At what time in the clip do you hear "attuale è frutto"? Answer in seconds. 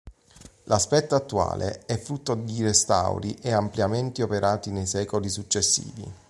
1.13-2.33